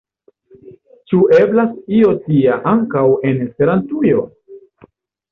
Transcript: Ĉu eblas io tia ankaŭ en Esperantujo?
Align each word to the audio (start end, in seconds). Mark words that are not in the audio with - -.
Ĉu 1.09 1.17
eblas 1.39 1.75
io 1.97 2.13
tia 2.23 2.55
ankaŭ 2.71 3.03
en 3.33 3.37
Esperantujo? 3.49 4.25